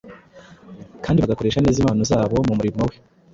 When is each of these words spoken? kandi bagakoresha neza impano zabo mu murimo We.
kandi 1.03 1.21
bagakoresha 1.23 1.63
neza 1.65 1.79
impano 1.81 2.01
zabo 2.11 2.35
mu 2.47 2.53
murimo 2.59 2.81
We. 2.89 2.95